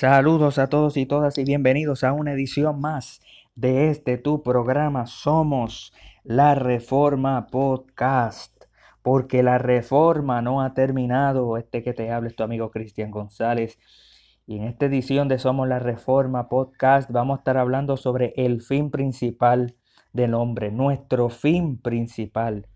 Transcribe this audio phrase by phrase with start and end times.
[0.00, 3.20] Saludos a todos y todas y bienvenidos a una edición más
[3.54, 5.92] de este tu programa Somos
[6.24, 8.64] la Reforma Podcast.
[9.02, 11.58] Porque la reforma no ha terminado.
[11.58, 13.78] Este que te habla es tu amigo Cristian González.
[14.46, 18.62] Y en esta edición de Somos la Reforma Podcast vamos a estar hablando sobre el
[18.62, 19.76] fin principal
[20.14, 22.66] del hombre, nuestro fin principal.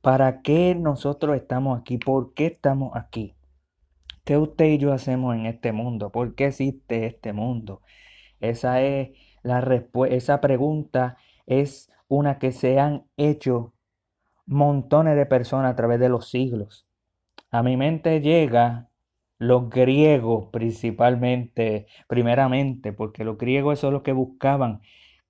[0.00, 1.98] ¿Para qué nosotros estamos aquí?
[1.98, 3.35] ¿Por qué estamos aquí?
[4.26, 6.10] ¿Qué usted y yo hacemos en este mundo?
[6.10, 7.80] ¿Por qué existe este mundo?
[8.40, 9.10] Esa es
[9.44, 9.60] la
[10.10, 11.16] esa pregunta
[11.46, 13.72] es una que se han hecho
[14.44, 16.88] montones de personas a través de los siglos.
[17.52, 18.88] A mi mente llega
[19.38, 24.80] los griegos principalmente, primeramente, porque los griegos son los que buscaban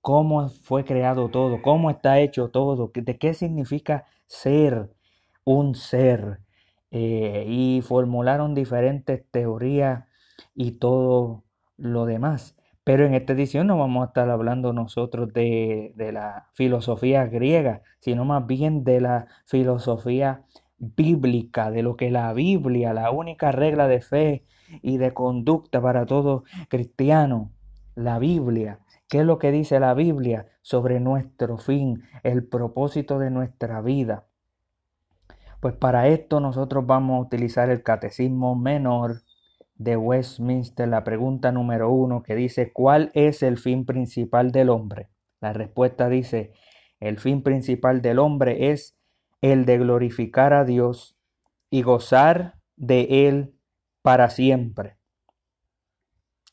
[0.01, 4.89] cómo fue creado todo, cómo está hecho todo, de qué significa ser
[5.43, 6.46] un ser.
[6.91, 10.05] Eh, y formularon diferentes teorías
[10.55, 11.43] y todo
[11.77, 12.55] lo demás.
[12.83, 17.81] Pero en esta edición no vamos a estar hablando nosotros de, de la filosofía griega,
[17.99, 20.45] sino más bien de la filosofía
[20.77, 24.45] bíblica, de lo que la Biblia, la única regla de fe
[24.81, 27.51] y de conducta para todo cristiano,
[27.95, 28.79] la Biblia.
[29.09, 34.27] ¿Qué es lo que dice la Biblia sobre nuestro fin, el propósito de nuestra vida?
[35.59, 39.23] Pues para esto nosotros vamos a utilizar el catecismo menor
[39.75, 45.09] de Westminster, la pregunta número uno que dice, ¿cuál es el fin principal del hombre?
[45.39, 46.53] La respuesta dice,
[46.99, 48.97] el fin principal del hombre es
[49.41, 51.15] el de glorificar a Dios
[51.69, 53.53] y gozar de Él
[54.01, 54.97] para siempre.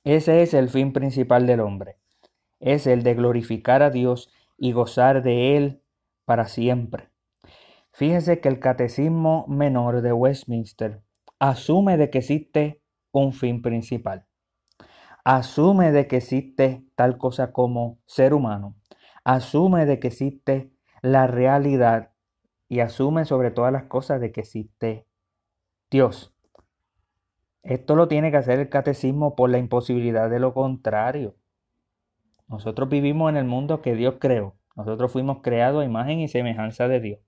[0.05, 1.97] Ese es el fin principal del hombre,
[2.61, 5.83] es el de glorificar a Dios y gozar de Él
[6.27, 7.14] para siempre.
[7.95, 11.05] Fíjense que el Catecismo Menor de Westminster
[11.39, 12.83] asume de que existe
[13.13, 14.27] un fin principal.
[15.23, 18.75] Asume de que existe tal cosa como ser humano.
[19.23, 20.73] Asume de que existe
[21.03, 22.11] la realidad
[22.69, 25.07] y asume sobre todas las cosas de que existe
[25.89, 26.35] Dios.
[27.63, 31.37] Esto lo tiene que hacer el catecismo por la imposibilidad de lo contrario.
[32.49, 34.57] Nosotros vivimos en el mundo que Dios creó.
[34.75, 37.21] Nosotros fuimos creados a imagen y semejanza de Dios.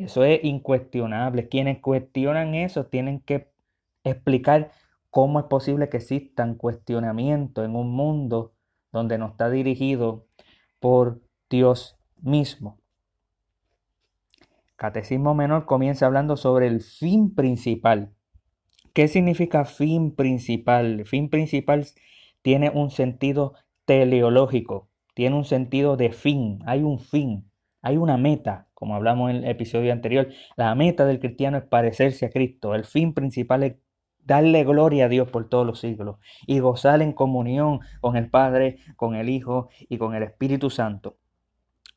[0.00, 1.48] Eso es incuestionable.
[1.48, 3.50] Quienes cuestionan eso tienen que
[4.02, 4.70] explicar
[5.10, 8.54] cómo es posible que existan cuestionamientos en un mundo
[8.92, 10.26] donde no está dirigido
[10.78, 12.78] por Dios mismo.
[14.76, 18.14] Catecismo Menor comienza hablando sobre el fin principal.
[18.94, 21.04] ¿Qué significa fin principal?
[21.04, 21.86] fin principal
[22.40, 23.52] tiene un sentido
[23.84, 27.50] teleológico, tiene un sentido de fin, hay un fin,
[27.82, 30.28] hay una meta, como hablamos en el episodio anterior.
[30.56, 33.76] La meta del cristiano es parecerse a Cristo, el fin principal es
[34.24, 38.78] darle gloria a Dios por todos los siglos y gozar en comunión con el Padre,
[38.96, 41.16] con el Hijo y con el Espíritu Santo.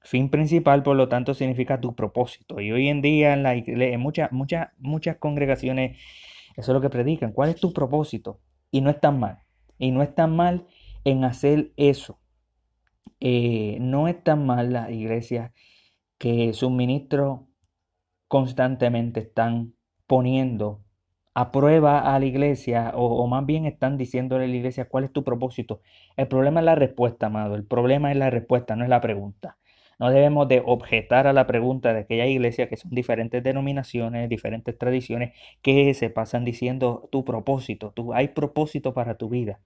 [0.02, 2.60] Fin principal, por lo tanto, significa tu propósito.
[2.60, 5.98] Y hoy en día en, la, en muchas, muchas, muchas congregaciones
[6.56, 7.32] eso es lo que predican.
[7.32, 8.40] ¿Cuál es tu propósito?
[8.72, 9.40] Y no es tan mal.
[9.78, 10.68] Y no es tan mal
[11.04, 12.20] en hacer eso.
[13.20, 15.54] Eh, no es tan mal la iglesia
[16.24, 17.42] que sus ministros
[18.30, 19.74] constantemente están
[20.08, 20.82] poniendo
[21.34, 25.12] a prueba a la iglesia o, más bien están diciéndole a la iglesia cuál es
[25.12, 25.82] tu propósito.
[26.16, 27.56] El problema es la respuesta, amado.
[27.56, 29.58] El problema es la respuesta, no es la pregunta.
[30.00, 34.78] No debemos de objetar a la pregunta de aquella iglesia que son diferentes denominaciones, diferentes
[34.78, 39.60] tradiciones que se pasan diciendo tu propósito, tu, hay propósito para tu vida.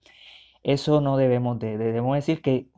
[0.63, 2.71] Eso no debemos de, debemos decir que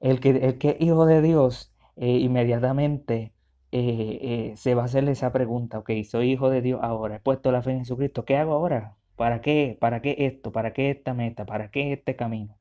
[0.00, 3.32] el que, el que es hijo de Dios eh, inmediatamente
[3.72, 7.20] eh, eh, se va a hacerle esa pregunta, ok, soy hijo de Dios ahora, he
[7.20, 8.96] puesto la fe en Jesucristo, ¿qué hago ahora?
[9.16, 9.76] ¿Para qué?
[9.80, 10.52] ¿Para qué esto?
[10.52, 11.44] ¿Para qué esta meta?
[11.44, 12.56] ¿Para qué este camino?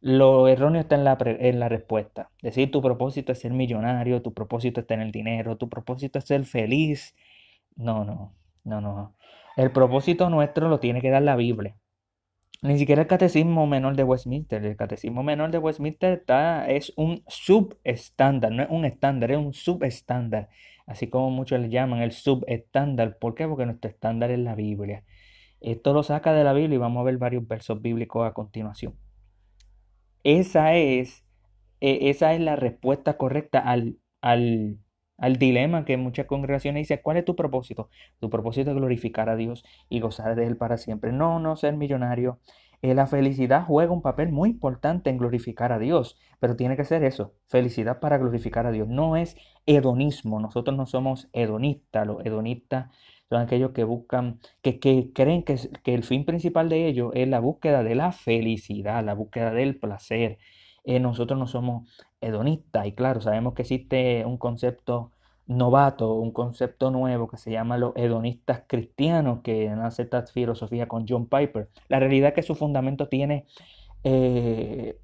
[0.00, 2.30] Lo erróneo está en la, en la respuesta.
[2.42, 6.44] Decir tu propósito es ser millonario, tu propósito es tener dinero, tu propósito es ser
[6.44, 7.14] feliz.
[7.76, 8.34] No, no,
[8.64, 9.14] no, no.
[9.56, 11.76] El propósito nuestro lo tiene que dar la Biblia.
[12.62, 14.64] Ni siquiera el catecismo menor de Westminster.
[14.64, 19.52] El catecismo menor de Westminster está, es un subestándar, no es un estándar, es un
[19.52, 20.48] subestándar.
[20.86, 23.18] Así como muchos le llaman el subestándar.
[23.18, 23.46] ¿Por qué?
[23.46, 25.04] Porque nuestro estándar es la Biblia.
[25.60, 28.94] Esto lo saca de la Biblia y vamos a ver varios versos bíblicos a continuación.
[30.22, 31.24] Esa es,
[31.80, 34.78] e, esa es la respuesta correcta al, al,
[35.18, 37.88] al dilema que muchas congregaciones dicen, ¿cuál es tu propósito?
[38.20, 41.12] Tu propósito es glorificar a Dios y gozar de Él para siempre.
[41.12, 42.38] No, no ser millonario.
[42.82, 46.84] Eh, la felicidad juega un papel muy importante en glorificar a Dios, pero tiene que
[46.84, 48.88] ser eso, felicidad para glorificar a Dios.
[48.88, 52.90] No es hedonismo, nosotros no somos hedonistas, los hedonistas
[53.28, 57.26] son aquellos que buscan, que, que creen que, que, el fin principal de ellos es
[57.28, 60.38] la búsqueda de la felicidad, la búsqueda del placer.
[60.86, 61.88] Eh, nosotros no somos
[62.20, 65.10] hedonistas y claro, sabemos que existe un concepto
[65.46, 71.04] novato, un concepto nuevo que se llama los hedonistas cristianos, que nace esta filosofía con
[71.08, 71.70] John Piper.
[71.88, 73.46] La realidad es que su fundamento tiene,
[74.04, 74.96] eh,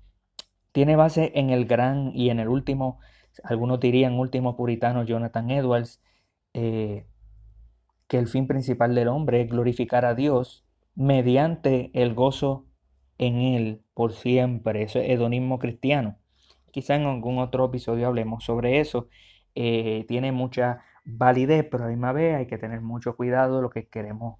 [0.70, 3.00] tiene base en el gran y en el último,
[3.42, 6.00] algunos dirían último puritano Jonathan Edwards,
[6.54, 7.06] eh,
[8.06, 10.64] que el fin principal del hombre es glorificar a Dios
[10.94, 12.66] mediante el gozo
[13.18, 14.82] en Él por siempre.
[14.82, 16.18] Eso es hedonismo cristiano.
[16.70, 19.08] Quizá en algún otro episodio hablemos sobre eso.
[19.54, 23.70] Eh, tiene mucha validez, pero a la misma vez hay que tener mucho cuidado lo
[23.70, 24.38] que queremos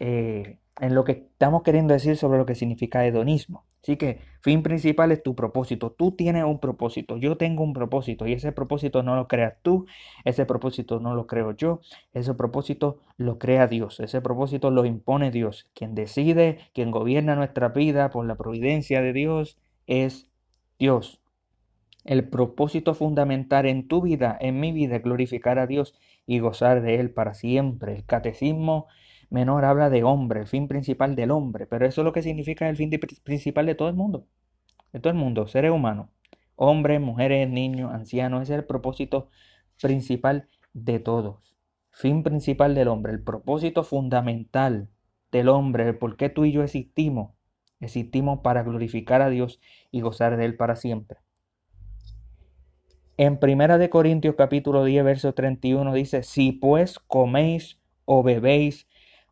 [0.00, 3.66] eh, en lo que estamos queriendo decir sobre lo que significa hedonismo.
[3.84, 5.92] Así que fin principal es tu propósito.
[5.92, 9.84] Tú tienes un propósito, yo tengo un propósito y ese propósito no lo creas tú,
[10.24, 11.82] ese propósito no lo creo yo,
[12.14, 15.68] ese propósito lo crea Dios, ese propósito lo impone Dios.
[15.74, 20.30] Quien decide, quien gobierna nuestra vida por la providencia de Dios es
[20.78, 21.20] Dios.
[22.04, 25.94] El propósito fundamental en tu vida, en mi vida, es glorificar a Dios
[26.26, 27.96] y gozar de Él para siempre.
[27.96, 28.86] El catecismo
[29.34, 32.68] menor habla de hombre, el fin principal del hombre, pero eso es lo que significa
[32.68, 32.88] el fin
[33.24, 34.28] principal de todo el mundo,
[34.92, 36.08] de todo el mundo, seres humanos,
[36.54, 39.28] hombres, mujeres, niños, ancianos, ese es el propósito
[39.82, 41.56] principal de todos,
[41.90, 44.88] fin principal del hombre, el propósito fundamental
[45.32, 47.32] del hombre, el por qué tú y yo existimos,
[47.80, 49.60] existimos para glorificar a Dios
[49.90, 51.18] y gozar de Él para siempre.
[53.16, 58.86] En Primera de Corintios capítulo 10, verso 31 dice, si pues coméis o bebéis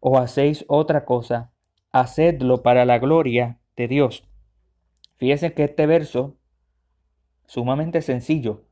[0.04, 1.52] o hacéis otra cosa,
[1.92, 4.28] hacedlo para la gloria de Dios.
[5.16, 6.36] Fíjense que este verso,
[7.46, 8.64] sumamente sencillo,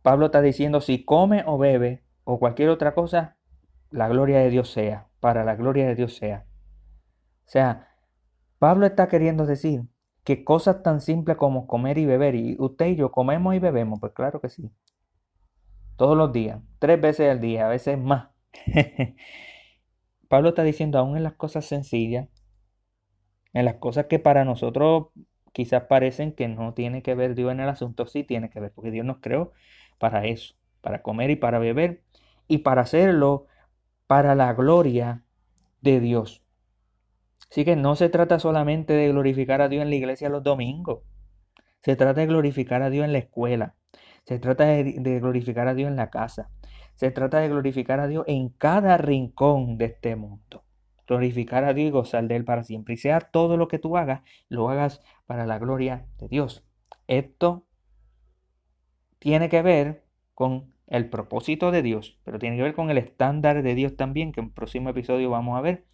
[0.00, 3.36] Pablo está diciendo, si come o bebe o cualquier otra cosa,
[3.90, 6.46] la gloria de Dios sea, para la gloria de Dios sea.
[7.46, 7.88] O sea,
[8.58, 9.82] Pablo está queriendo decir
[10.24, 14.00] que cosas tan simples como comer y beber, y usted y yo comemos y bebemos,
[14.00, 14.72] pues claro que sí.
[15.96, 18.30] Todos los días, tres veces al día, a veces más.
[20.30, 22.28] Pablo está diciendo, aún en las cosas sencillas,
[23.52, 25.08] en las cosas que para nosotros
[25.50, 28.70] quizás parecen que no tiene que ver Dios en el asunto, sí tiene que ver,
[28.72, 29.50] porque Dios nos creó
[29.98, 32.04] para eso, para comer y para beber,
[32.46, 33.48] y para hacerlo
[34.06, 35.24] para la gloria
[35.80, 36.44] de Dios.
[37.50, 41.00] Así que no se trata solamente de glorificar a Dios en la iglesia los domingos,
[41.82, 43.74] se trata de glorificar a Dios en la escuela,
[44.26, 46.52] se trata de, de glorificar a Dios en la casa,
[47.00, 50.64] se trata de glorificar a Dios en cada rincón de este mundo.
[51.06, 52.92] Glorificar a Dios y gozar de Él para siempre.
[52.92, 54.20] Y sea todo lo que tú hagas,
[54.50, 56.62] lo hagas para la gloria de Dios.
[57.06, 57.64] Esto
[59.18, 60.04] tiene que ver
[60.34, 64.30] con el propósito de Dios, pero tiene que ver con el estándar de Dios también,
[64.30, 65.86] que en el próximo episodio vamos a ver,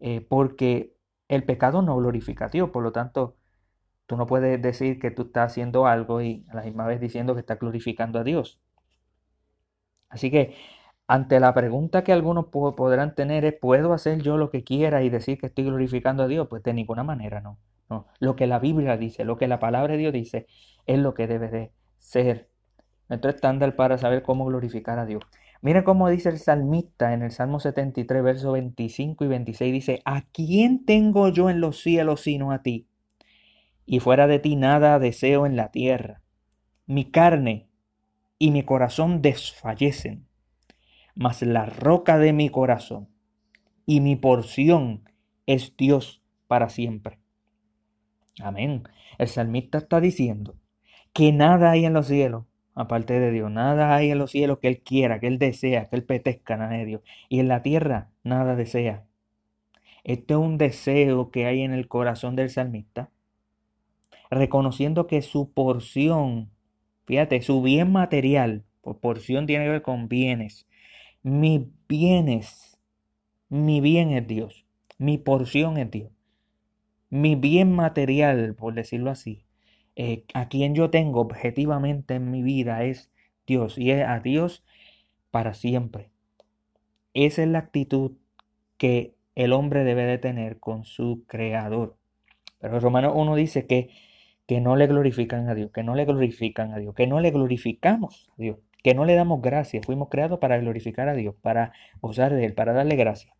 [0.00, 0.96] eh, porque
[1.28, 3.36] el pecado no glorifica a Dios, por lo tanto,
[4.06, 7.34] tú no puedes decir que tú estás haciendo algo y a la misma vez diciendo
[7.34, 8.60] que estás glorificando a Dios.
[10.12, 10.54] Así que
[11.08, 15.10] ante la pregunta que algunos podrán tener es, ¿puedo hacer yo lo que quiera y
[15.10, 16.46] decir que estoy glorificando a Dios?
[16.48, 17.58] Pues de ninguna manera, no.
[18.20, 20.46] Lo que la Biblia dice, lo que la palabra de Dios dice,
[20.86, 22.48] es lo que debe de ser
[23.08, 25.22] nuestro estándar para saber cómo glorificar a Dios.
[25.60, 30.22] Mira cómo dice el salmista en el Salmo 73, versos 25 y 26, dice, ¿a
[30.32, 32.88] quién tengo yo en los cielos sino a ti?
[33.84, 36.22] Y fuera de ti nada deseo en la tierra.
[36.86, 37.68] Mi carne
[38.42, 40.26] y mi corazón desfallecen,
[41.14, 43.08] mas la roca de mi corazón
[43.86, 45.08] y mi porción
[45.46, 47.20] es Dios para siempre.
[48.40, 48.82] Amén.
[49.18, 50.56] El salmista está diciendo
[51.12, 54.66] que nada hay en los cielos aparte de Dios, nada hay en los cielos que
[54.66, 57.02] Él quiera, que Él desea, que Él petezca, nada de Dios.
[57.28, 59.04] Y en la tierra nada desea.
[60.02, 63.08] Este es un deseo que hay en el corazón del salmista,
[64.32, 66.50] reconociendo que su porción
[67.06, 70.66] Fíjate, su bien material, por porción tiene que ver con bienes.
[71.22, 72.78] Mis bienes,
[73.48, 74.64] mi bien es Dios.
[74.98, 76.10] Mi porción es Dios.
[77.10, 79.44] Mi bien material, por decirlo así,
[79.96, 83.10] eh, a quien yo tengo objetivamente en mi vida es
[83.46, 84.64] Dios y es a Dios
[85.30, 86.10] para siempre.
[87.14, 88.12] Esa es la actitud
[88.78, 91.96] que el hombre debe de tener con su creador.
[92.58, 93.90] Pero Romano 1 dice que
[94.46, 97.30] que no le glorifican a Dios, que no le glorifican a Dios, que no le
[97.30, 99.86] glorificamos a Dios, que no le damos gracias.
[99.86, 103.34] Fuimos creados para glorificar a Dios, para gozar de Él, para darle gracias.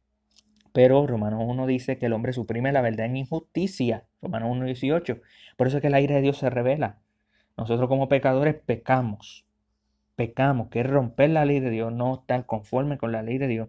[0.72, 4.04] Pero Romanos 1 dice que el hombre suprime la verdad en injusticia.
[4.22, 5.20] Romanos 1, 18.
[5.56, 6.98] Por eso es que el aire de Dios se revela.
[7.56, 9.44] Nosotros como pecadores pecamos.
[10.16, 13.48] Pecamos, que es romper la ley de Dios, no estar conforme con la ley de
[13.48, 13.68] Dios.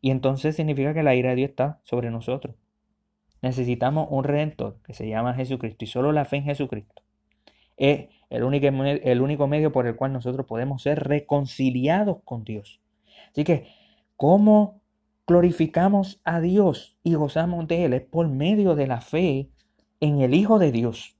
[0.00, 2.56] Y entonces significa que la ira de Dios está sobre nosotros.
[3.44, 7.04] Necesitamos un redentor que se llama Jesucristo y solo la fe en Jesucristo
[7.76, 12.80] es el único, el único medio por el cual nosotros podemos ser reconciliados con Dios.
[13.30, 13.68] Así que,
[14.16, 14.80] ¿cómo
[15.26, 17.92] glorificamos a Dios y gozamos de Él?
[17.92, 19.50] Es por medio de la fe
[20.00, 21.16] en el Hijo de Dios,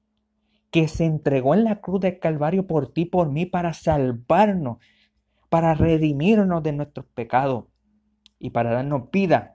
[0.70, 4.78] que se entregó en la cruz del Calvario por ti, por mí, para salvarnos,
[5.48, 7.66] para redimirnos de nuestros pecados
[8.38, 9.53] y para darnos vida,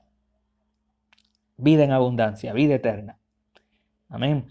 [1.60, 3.20] vida en abundancia, vida eterna.
[4.08, 4.48] Amén.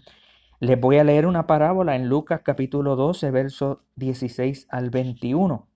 [0.59, 5.67] Les voy a leer una parábola en Lucas capítulo 12, versos 16 al 21.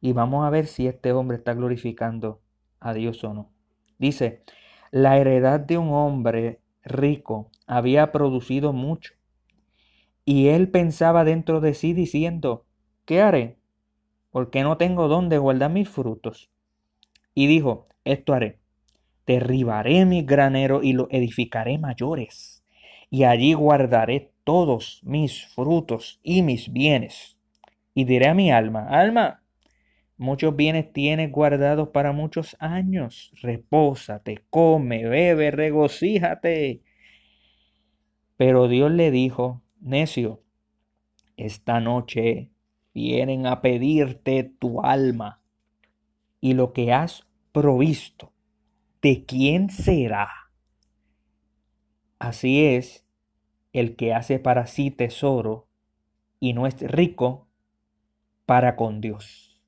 [0.00, 2.40] Y vamos a ver si este hombre está glorificando
[2.80, 3.50] a Dios o no.
[3.98, 4.42] Dice,
[4.90, 9.14] la heredad de un hombre rico había producido mucho.
[10.24, 12.66] Y él pensaba dentro de sí diciendo,
[13.04, 13.58] ¿qué haré?
[14.30, 16.50] Porque no tengo dónde guardar mis frutos.
[17.34, 18.61] Y dijo, esto haré,
[19.32, 22.62] derribaré mi granero y lo edificaré mayores,
[23.10, 27.38] y allí guardaré todos mis frutos y mis bienes.
[27.94, 29.42] Y diré a mi alma, alma,
[30.16, 36.82] muchos bienes tienes guardados para muchos años, repósate, come, bebe, regocíjate.
[38.36, 40.42] Pero Dios le dijo, necio,
[41.36, 42.50] esta noche
[42.94, 45.40] vienen a pedirte tu alma
[46.40, 48.31] y lo que has provisto,
[49.02, 50.28] ¿de quién será?
[52.20, 53.04] Así es
[53.72, 55.66] el que hace para sí tesoro
[56.38, 57.48] y no es rico
[58.46, 59.60] para con Dios.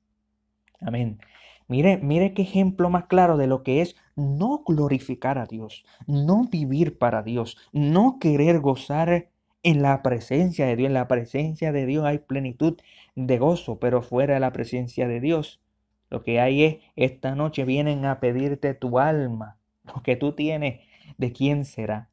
[0.79, 1.19] Amén.
[1.67, 6.47] Mire, mire qué ejemplo más claro de lo que es no glorificar a Dios, no
[6.49, 9.31] vivir para Dios, no querer gozar
[9.63, 10.87] en la presencia de Dios.
[10.87, 12.77] En la presencia de Dios hay plenitud
[13.15, 15.59] de gozo, pero fuera de la presencia de Dios
[16.09, 20.81] lo que hay es, esta noche vienen a pedirte tu alma, lo que tú tienes,
[21.17, 22.09] ¿de quién será?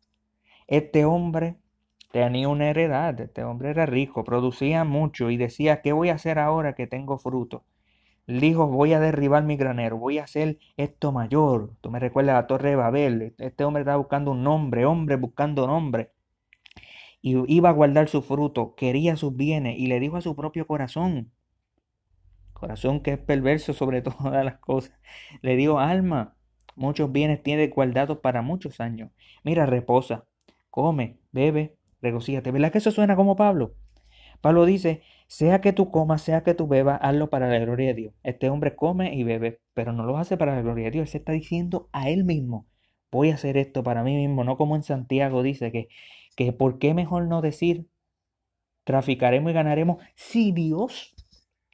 [0.66, 1.56] Este hombre
[2.12, 6.38] tenía una heredad, este hombre era rico, producía mucho y decía, ¿qué voy a hacer
[6.38, 7.64] ahora que tengo fruto?
[8.26, 11.72] dijo, voy a derribar mi granero, voy a hacer esto mayor.
[11.80, 15.66] Tú me recuerdas la torre de Babel, este hombre estaba buscando un nombre, hombre buscando
[15.66, 16.12] nombre.
[17.20, 20.66] Y iba a guardar su fruto, quería sus bienes y le dijo a su propio
[20.66, 21.30] corazón,
[22.62, 24.92] corazón que es perverso sobre todas las cosas.
[25.42, 26.36] Le digo, alma,
[26.76, 29.10] muchos bienes tienes guardados para muchos años.
[29.42, 30.26] Mira, reposa,
[30.70, 32.52] come, bebe, regocíate.
[32.52, 33.74] ¿Verdad que eso suena como Pablo?
[34.40, 37.94] Pablo dice, sea que tú comas, sea que tú bebas, hazlo para la gloria de
[37.94, 38.14] Dios.
[38.22, 41.02] Este hombre come y bebe, pero no lo hace para la gloria de Dios.
[41.02, 42.68] Él se está diciendo a él mismo,
[43.10, 45.88] voy a hacer esto para mí mismo, no como en Santiago dice que,
[46.36, 47.88] que ¿por qué mejor no decir,
[48.84, 51.14] traficaremos y ganaremos si Dios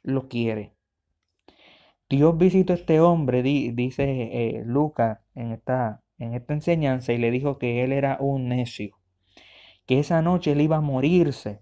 [0.03, 0.78] lo quiere?
[2.09, 7.29] Dios visitó a este hombre, dice eh, Lucas en esta, en esta enseñanza, y le
[7.29, 8.97] dijo que él era un necio,
[9.85, 11.61] que esa noche él iba a morirse.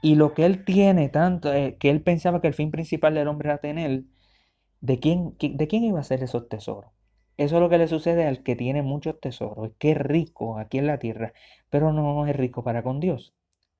[0.00, 3.28] Y lo que él tiene, tanto eh, que él pensaba que el fin principal del
[3.28, 4.04] hombre era tener,
[4.80, 6.92] ¿de quién, ¿de quién iba a ser esos tesoros?
[7.36, 10.58] Eso es lo que le sucede al que tiene muchos tesoros, es que es rico
[10.58, 11.32] aquí en la tierra,
[11.70, 13.34] pero no es rico para con Dios.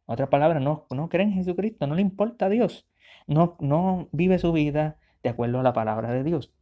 [0.06, 2.88] Otra palabra, no, no cree en Jesucristo, no le importa a Dios,
[3.28, 6.52] no, no vive su vida de acuerdo a la palabra de Dios.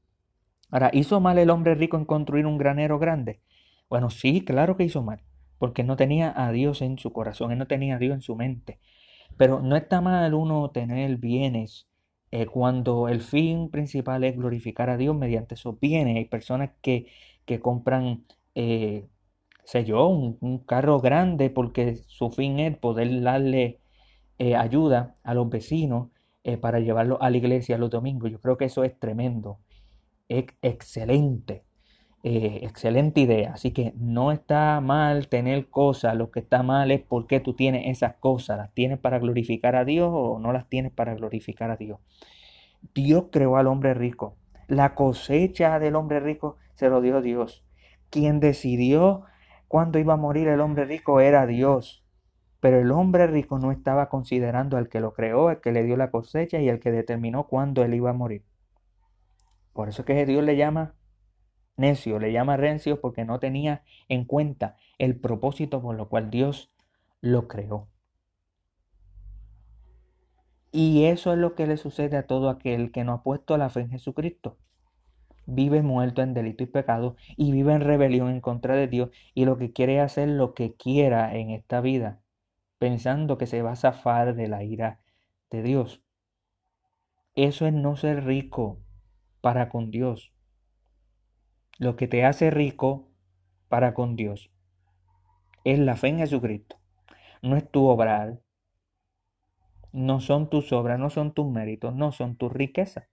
[0.70, 3.40] Ahora, ¿hizo mal el hombre rico en construir un granero grande?
[3.88, 5.22] Bueno, sí, claro que hizo mal,
[5.58, 8.36] porque no tenía a Dios en su corazón, él no tenía a Dios en su
[8.36, 8.78] mente.
[9.36, 11.88] Pero no está mal uno tener bienes
[12.30, 16.16] eh, cuando el fin principal es glorificar a Dios mediante esos bienes.
[16.16, 17.06] Hay personas que,
[17.44, 18.24] que compran,
[18.54, 19.08] eh,
[19.64, 23.80] sé yo, un, carro grande porque su fin es poder darle
[24.38, 26.08] eh, ayuda a los vecinos
[26.44, 28.30] eh, para llevarlo a la iglesia los domingos.
[28.30, 29.58] Yo creo que eso es tremendo,
[30.28, 31.64] es excelente,
[32.22, 33.52] eh, excelente idea.
[33.52, 37.54] Así que no está mal tener cosas, lo que está mal es por qué tú
[37.54, 38.58] tienes esas cosas.
[38.58, 41.98] ¿Las tienes para glorificar a Dios o no las tienes para glorificar a Dios?
[42.94, 44.36] Dios creó al hombre rico.
[44.66, 47.64] La cosecha del hombre rico se lo dio Dios.
[48.08, 49.24] Quien decidió
[49.68, 52.04] cuándo iba a morir el hombre rico era Dios.
[52.60, 55.96] Pero el hombre rico no estaba considerando al que lo creó, al que le dio
[55.96, 58.44] la cosecha y al que determinó cuándo él iba a morir.
[59.72, 60.94] Por eso es que Dios le llama
[61.76, 66.70] necio, le llama rencio porque no tenía en cuenta el propósito por lo cual Dios
[67.22, 67.88] lo creó.
[70.72, 73.70] Y eso es lo que le sucede a todo aquel que no ha puesto la
[73.70, 74.58] fe en Jesucristo.
[75.46, 79.46] Vive muerto en delito y pecado y vive en rebelión en contra de Dios y
[79.46, 82.20] lo que quiere hacer lo que quiera en esta vida
[82.80, 85.00] pensando que se va a zafar de la ira
[85.50, 86.02] de Dios.
[87.34, 88.80] Eso es no ser rico
[89.42, 90.32] para con Dios.
[91.78, 93.08] lo que te hace rico
[93.68, 94.50] para con Dios
[95.64, 96.78] es la fe en Jesucristo.
[97.42, 98.40] No es tu obrar,
[99.92, 103.08] no son tus obras, no son tus méritos, no son tus riquezas.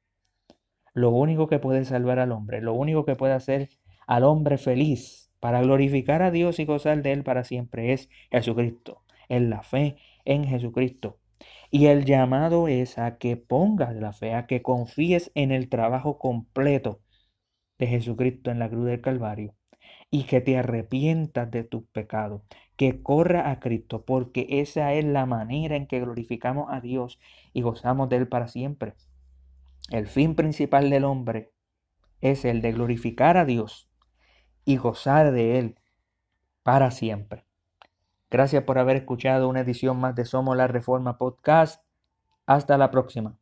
[0.93, 3.69] Lo único que puede salvar al hombre, lo único que puede hacer
[4.07, 9.03] al hombre feliz para glorificar a Dios y gozar de Él para siempre es Jesucristo,
[9.29, 11.19] es la fe en Jesucristo.
[11.69, 16.17] Y el llamado es a que pongas la fe, a que confíes en el trabajo
[16.17, 17.01] completo
[17.77, 19.53] de Jesucristo en la cruz del Calvario
[20.09, 22.41] y que te arrepientas de tus pecados,
[22.75, 27.19] que corra a Cristo, porque esa es la manera en que glorificamos a Dios
[27.53, 28.93] y gozamos de Él para siempre.
[29.89, 31.51] El fin principal del hombre
[32.21, 33.89] es el de glorificar a Dios
[34.65, 35.79] y gozar de Él
[36.63, 37.46] para siempre.
[38.29, 41.83] Gracias por haber escuchado una edición más de Somos la Reforma Podcast.
[42.45, 43.37] Hasta la próxima.